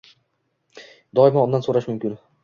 [1.19, 2.17] doimo undan so‘rash mumkin.